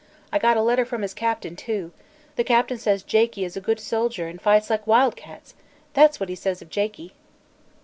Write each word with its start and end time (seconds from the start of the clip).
I 0.33 0.39
got 0.39 0.57
a 0.57 0.63
letter 0.63 0.83
from 0.83 1.03
his 1.03 1.13
captain, 1.13 1.55
too. 1.55 1.91
The 2.35 2.43
captain 2.43 2.79
says 2.79 3.03
Jakie 3.03 3.45
is 3.45 3.55
a 3.55 3.61
good 3.61 3.79
soldier 3.79 4.27
and 4.27 4.41
fights 4.41 4.71
like 4.71 4.87
wild 4.87 5.15
cats. 5.15 5.53
That's 5.93 6.19
what 6.19 6.27
he 6.29 6.33
says 6.33 6.59
of 6.59 6.71
Jakie!" 6.71 7.11